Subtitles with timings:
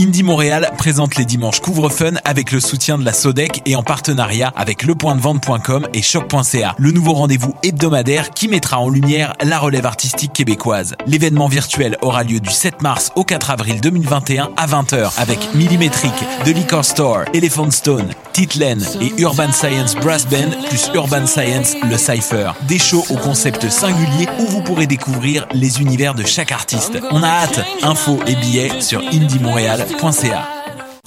[0.00, 4.50] Indie Montréal présente les dimanches couvre-fun avec le soutien de la Sodec et en partenariat
[4.56, 6.74] avec lepointdevente.com et choc.ca.
[6.78, 10.94] Le nouveau rendez-vous hebdomadaire qui mettra en lumière la relève artistique québécoise.
[11.06, 16.24] L'événement virtuel aura lieu du 7 mars au 4 avril 2021 à 20h avec Millimétrique,
[16.46, 18.08] The Liquor Store, Elephant Stone,
[18.40, 22.52] Titlen et Urban Science Brass Band plus Urban Science le Cypher.
[22.62, 26.98] Des shows au concept singulier où vous pourrez découvrir les univers de chaque artiste.
[27.10, 27.60] On a hâte.
[27.82, 30.12] Infos et billets sur indiemontréal.com.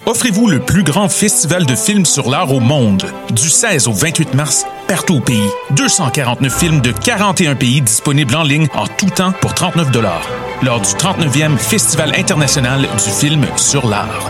[0.06, 3.04] Offrez-vous le plus grand festival de films sur l'art au monde.
[3.32, 5.50] Du 16 au 28 mars, partout au pays.
[5.72, 10.28] 249 films de 41 pays disponibles en ligne en tout temps pour 39 dollars.
[10.62, 14.30] Lors du 39e Festival international du film sur l'art.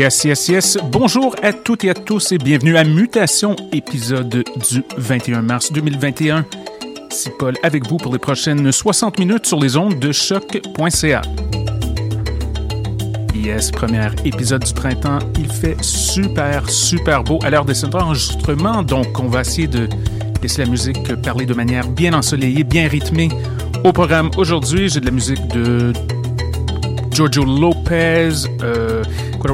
[0.00, 0.78] Yes, yes, yes.
[0.90, 4.30] Bonjour à toutes et à tous et bienvenue à Mutation, épisode
[4.70, 6.46] du 21 mars 2021.
[7.10, 11.20] C'est Paul avec vous pour les prochaines 60 minutes sur les ondes de choc.ca.
[13.34, 15.18] Yes, premier épisode du printemps.
[15.38, 19.86] Il fait super, super beau à l'heure de cet enregistrement, donc on va essayer de
[20.40, 23.28] laisser la musique parler de manière bien ensoleillée, bien rythmée.
[23.84, 25.92] Au programme aujourd'hui, j'ai de la musique de
[27.12, 28.30] Giorgio Lopez,
[28.62, 29.02] euh?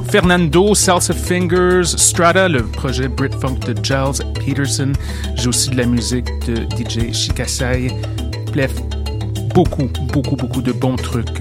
[0.08, 4.92] Fernando, Salsa Fingers, Strata, le projet Brit Funk de Giles Peterson.
[5.36, 7.88] J'ai aussi de la musique de DJ Shikasai.
[8.52, 8.72] Bref,
[9.54, 11.41] beaucoup, beaucoup, beaucoup de bons trucs.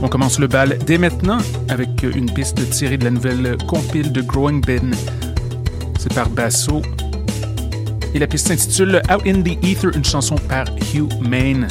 [0.00, 1.38] On commence le bal dès maintenant
[1.68, 4.90] avec une piste tirée de la nouvelle compile de Growing Bin.
[5.98, 6.82] C'est par Basso.
[8.14, 11.66] Et la piste s'intitule Out in the Ether, une chanson par Hugh Main.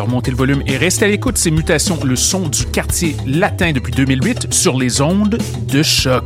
[0.00, 3.72] Alors montez le volume et restez à l'écoute, ces mutations, le son du quartier latin
[3.72, 5.36] depuis 2008 sur les ondes
[5.68, 6.24] de choc.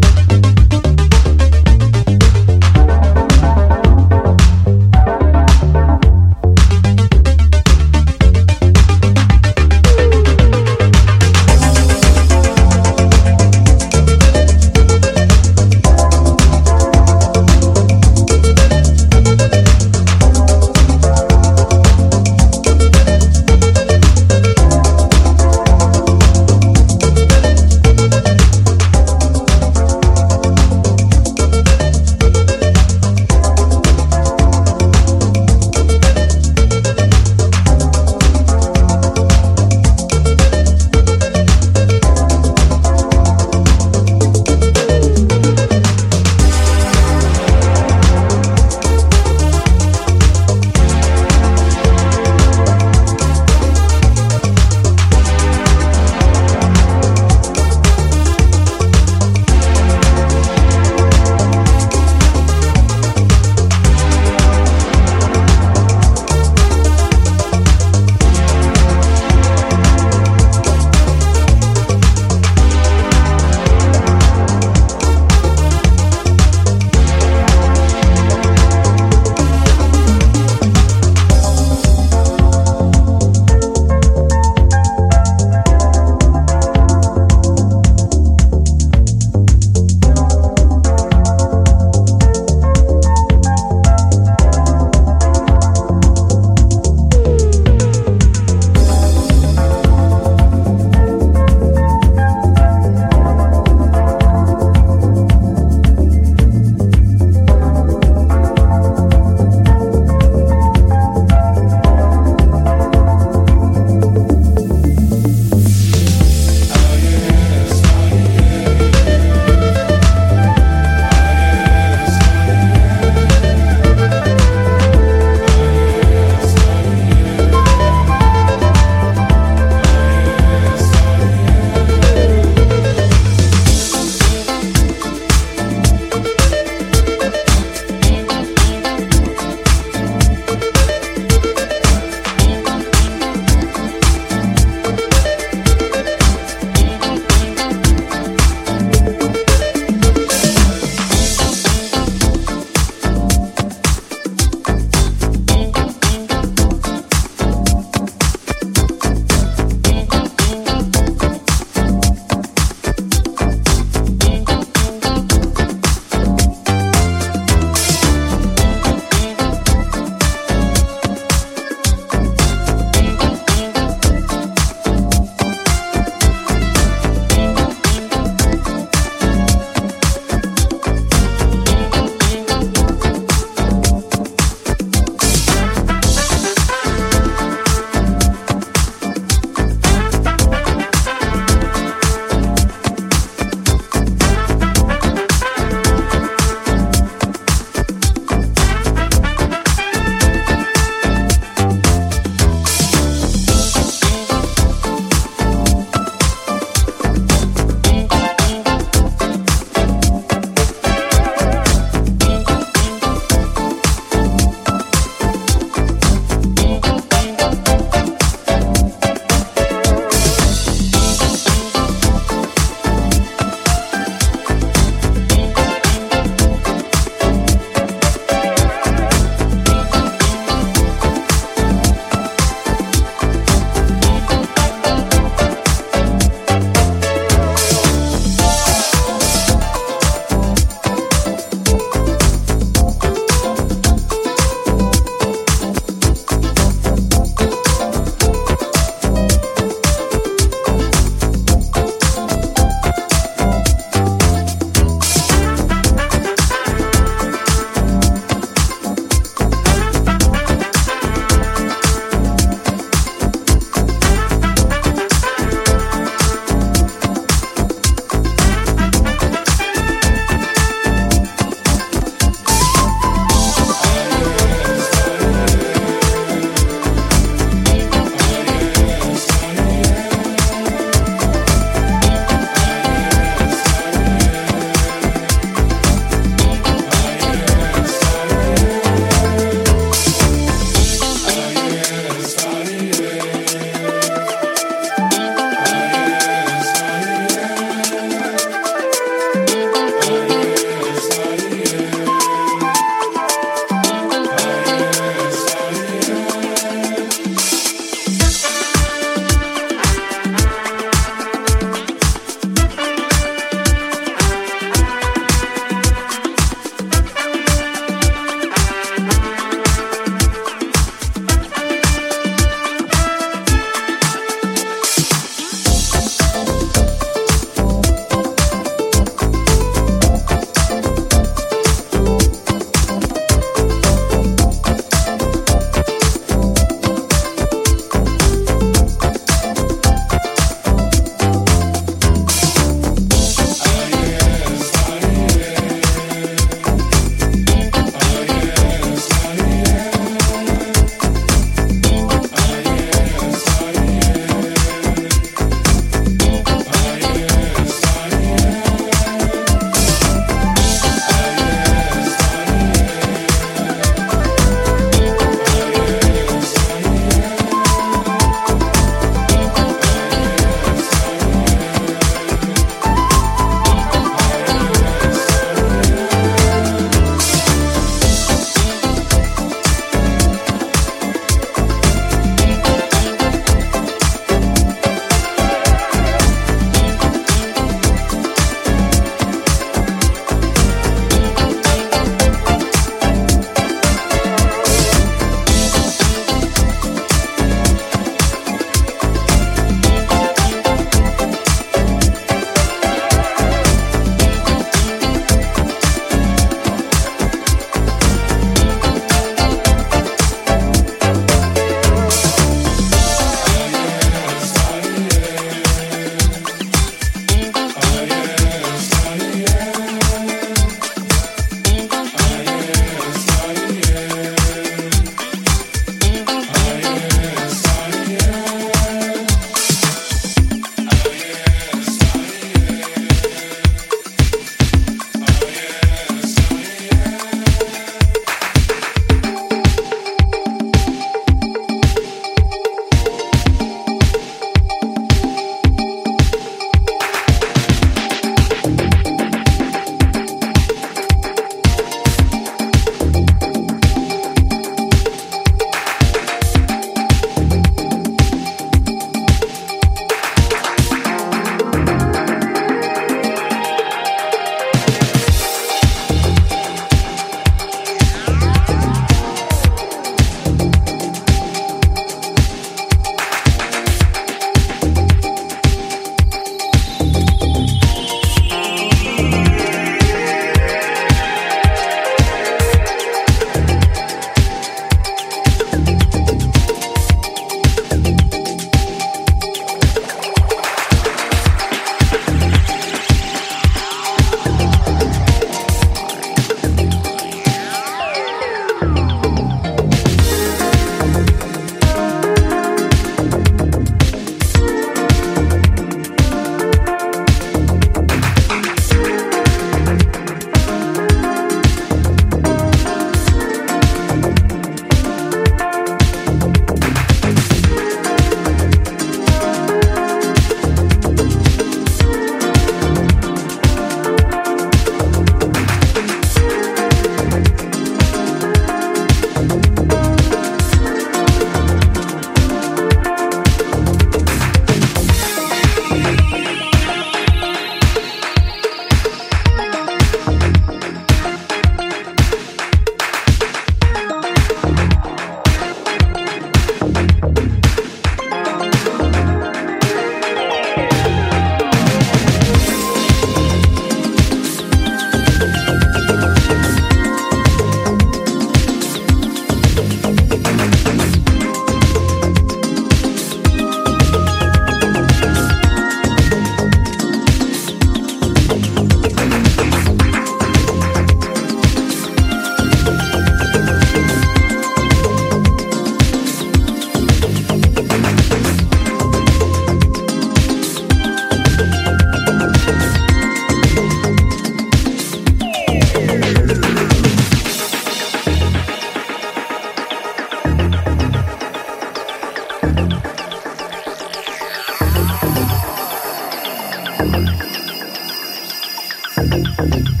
[599.72, 600.00] Thank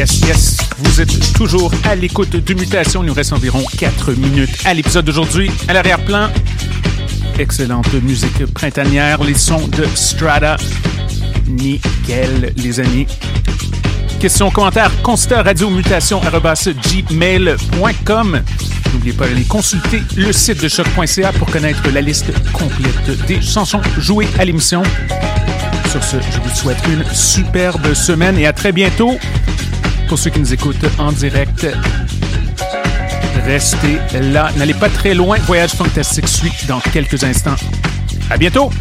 [0.00, 3.02] Yes, yes, vous êtes toujours à l'écoute de Mutation.
[3.02, 5.50] Il nous reste environ 4 minutes à l'épisode d'aujourd'hui.
[5.68, 6.30] À l'arrière-plan,
[7.38, 10.56] excellente musique printanière, les sons de Strata.
[11.48, 13.06] Nickel, les amis.
[14.18, 15.92] Questions, commentaires, constat gmail.com.
[18.94, 23.82] N'oubliez pas d'aller consulter le site de choc.ca pour connaître la liste complète des chansons
[23.98, 24.82] jouées à l'émission.
[25.90, 29.18] Sur ce, je vous souhaite une superbe semaine et à très bientôt.
[30.10, 31.68] Pour ceux qui nous écoutent en direct,
[33.46, 34.00] restez
[34.32, 34.50] là.
[34.56, 35.38] N'allez pas très loin.
[35.46, 37.54] Voyage Fantastique suit dans quelques instants.
[38.28, 38.72] À bientôt!